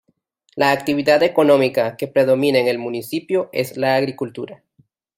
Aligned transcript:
La 0.55 0.71
actividad 0.71 1.21
económica 1.21 1.95
que 1.95 2.07
predomina 2.07 2.57
en 2.57 2.65
el 2.67 2.79
municipio 2.79 3.51
es 3.53 3.77
la 3.77 3.93
agricultura. 3.95 4.63